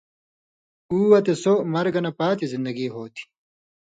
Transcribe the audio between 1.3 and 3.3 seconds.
سو (مرگہ نہ پاتیۡ زِندگی) ہو تھی